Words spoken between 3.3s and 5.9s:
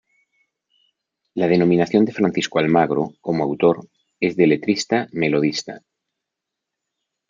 autor, es de letrista-melodista.